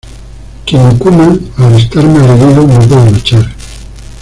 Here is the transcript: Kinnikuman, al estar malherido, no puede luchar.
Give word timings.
Kinnikuman, 0.65 1.39
al 1.57 1.75
estar 1.75 2.03
malherido, 2.07 2.63
no 2.65 2.79
puede 2.79 3.11
luchar. 3.11 3.47